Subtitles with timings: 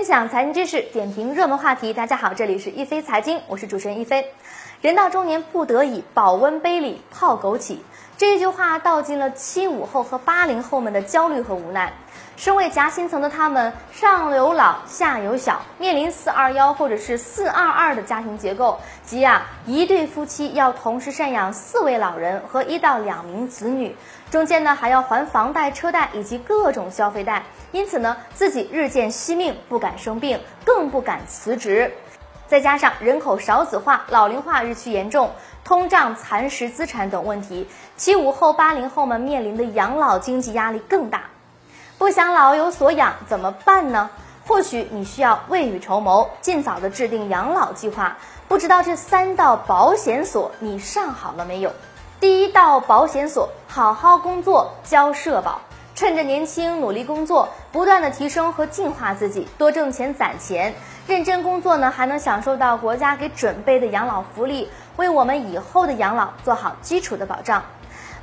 [0.00, 1.92] 分享财经知识，点评热门话题。
[1.92, 4.32] 大家好，这里是一飞财经，我是主持人一飞。
[4.80, 7.76] 人到中年不得已，保温杯里泡枸杞，
[8.16, 11.92] 这句话道尽了七五后和八零后们的焦虑和无奈。
[12.40, 23.94] 身为夹心层的他们，上有老下有小，面临四二幺或者是四二二的家庭结构，即啊一对夫妻要同时赡养四位老人和一到两名子女，
[24.30, 31.92] 中间呢还要还房贷、车贷以及各种消费贷，因此呢自己日渐惜命，不敢生病，更不敢辞职。
[32.46, 35.30] 再加上人口少子化、老龄化日趋严重，
[35.62, 37.68] 通胀蚕食资产等问题，
[37.98, 41.24] 七五后、八零后们面临的养老经济压力更大。
[42.00, 44.08] 不想老有所养怎么办呢？
[44.48, 48.16] 或许你需要未雨绸缪，尽早的制定养老计划。
[48.48, 51.70] 不知道这三道保险锁你上好了没有？
[52.18, 55.60] 第一道保险锁：好好工作，交社保。
[55.94, 60.74] 趁着年轻，努力工作，不断的提升和进化自己，多挣钱攒钱，
[61.06, 67.62] 认真工作呢，还能享受到国家给准备的养老福利，为我们以后的养老做好基础的保障。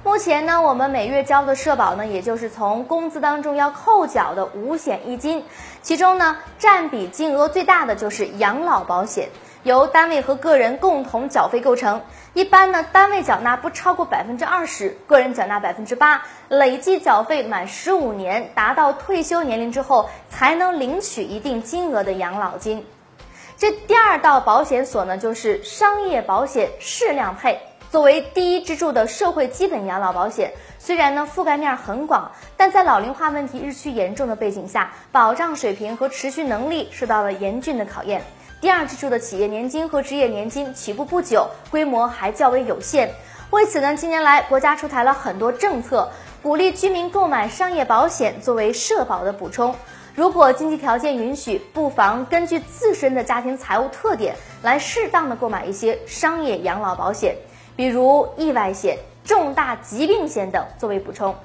[0.03, 5.43] 目前呢，我们每月交的社保呢，也就是从工资当中要扣缴的五险一金，
[5.81, 9.29] 其中呢，占比金额最大的就是养老保险，
[9.63, 12.01] 由单位和个人共同缴费构成。
[12.33, 22.85] 一般呢，单位缴纳不超过百分之二十，个人缴纳百分之八，累计缴费满十五年，达到退休年龄之后，才能领取一定金额的养老金。
[23.57, 27.59] 这第二道保险锁呢，就是商业保险适量配。
[27.89, 38.21] 作为第一支柱的社会基本养老保险，虽然呢覆盖面很广，但在老龄化问题日趋严重的背景下，保障水平和持续能力受到了严峻的考验。
[38.59, 43.09] 第二支柱的企业年金和职业年金起步不久，规模还较为有限。
[43.51, 46.09] 为此呢，近年来国家出台了很多政策，
[46.43, 49.73] 鼓励居民购买商业保险作为社保的补充。
[50.13, 57.35] 如果经济条件允许，不妨根据自身的家庭财务特点来适当的购买一些商业养老保险。
[57.77, 61.35] 比如意外险、重大疾病险等作为补充。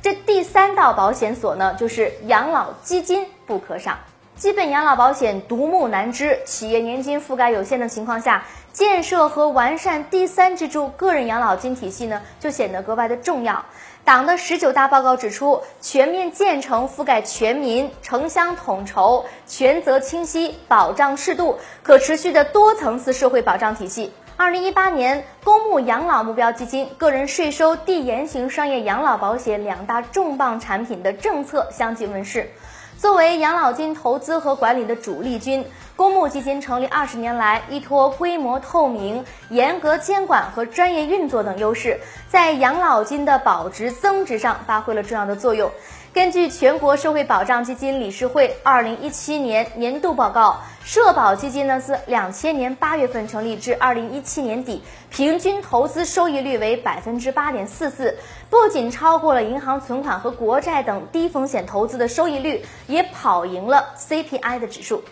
[0.00, 3.98] 这第三道保险锁呢，就是养老基金不可少。
[4.36, 13.64] 基本养老保险独木难支，企业年金覆盖有限的情况下，建设和完善第三支柱个人养老金体系呢，就显得格外的重要。
[14.04, 24.12] 党的十九大报告指出，全面建成覆盖全民、城乡统筹、权责清晰、保障适度、可持续的多层次社会保障体系。
[24.42, 32.50] 二零一八年，公募养老目标基金、个人税收递延型商业养老保险两大重磅产品的政策相继问世。
[32.98, 35.64] 作为养老金投资和管理的主力军，
[35.94, 45.70] 公募基金成立二十年来，依托规模透明、严格监管和专业运作等优势，在养老金的保值增值上发挥了重要的作用。
[46.14, 58.18] 根据全国社会保障基金理事会二零一七年年度报告，社保基金呢自两千年八月份成立至二零一七年底，平均投资收益率为百分之八点四四，
[58.50, 65.02] 不仅超过了银行存款和国债等低风险投资的收益率，也跑赢了 CPI 的指数。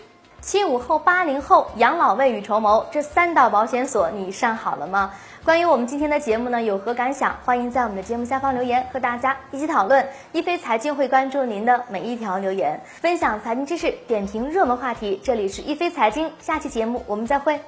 [0.41, 5.11] 七五后、八零后养老未雨绸缪，这三道保险锁你上好了吗？
[5.45, 7.35] 关于我们今天的节目呢，有何感想？
[7.45, 10.03] 欢迎在我们的节目下方留言，和大家一起讨论。
[10.31, 15.21] 一飞财经会关注您的每一条留言，分享财经知识，点评热门话题。
[15.23, 17.59] 这里是一飞财经，下期节目我们再会。